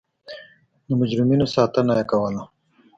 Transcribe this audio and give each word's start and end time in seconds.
د 0.87 0.89
مجرمینو 0.99 1.45
ساتنه 1.55 1.93
یې 1.99 2.03
کوله. 2.11 2.43